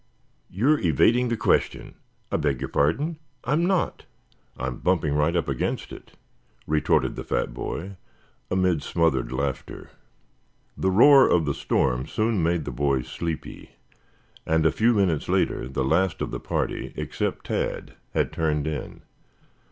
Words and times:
"You 0.49 0.69
are 0.71 0.79
evading 0.79 1.29
the 1.29 1.37
question." 1.37 1.93
"I 2.31 2.37
beg 2.37 2.59
your 2.59 2.69
pardon, 2.69 3.19
I'm 3.43 3.67
not. 3.67 4.05
I 4.57 4.65
am 4.65 4.77
bumping 4.77 5.13
right 5.13 5.35
up 5.35 5.47
against 5.47 5.91
it," 5.91 6.13
retorted 6.65 7.15
the 7.15 7.23
fat 7.23 7.53
boy, 7.53 7.97
amid 8.49 8.81
smothered 8.81 9.31
laughter. 9.31 9.91
The 10.75 10.89
roar 10.89 11.27
of 11.29 11.45
the 11.45 11.53
storm 11.53 12.07
soon 12.07 12.41
made 12.41 12.65
the 12.65 12.71
boys 12.71 13.09
sleepy, 13.09 13.75
and 14.43 14.65
a 14.65 14.71
few 14.71 14.95
minutes 14.95 15.29
later 15.29 15.67
the 15.67 15.85
last 15.85 16.19
of 16.23 16.31
the 16.31 16.39
party, 16.39 16.93
except 16.97 17.45
Tad, 17.45 17.93
had 18.15 18.33
turned 18.33 18.65
in. 18.65 19.03